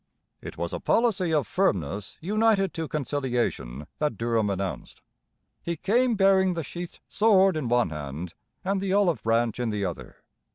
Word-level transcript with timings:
It 0.41 0.57
was 0.57 0.73
a 0.73 0.79
policy 0.79 1.31
of 1.31 1.45
firmness 1.45 2.17
united 2.21 2.73
to 2.73 2.87
conciliation 2.87 3.85
that 3.99 4.17
Durham 4.17 4.49
announced. 4.49 4.99
He 5.61 5.75
came 5.77 6.15
bearing 6.15 6.55
the 6.55 6.63
sheathed 6.63 7.01
sword 7.07 7.55
in 7.55 7.67
one 7.69 7.91
hand 7.91 8.33
and 8.65 8.81
the 8.81 8.93
olive 8.93 9.21
branch 9.21 9.59
in 9.59 9.69
the 9.69 9.85
other. 9.85 10.15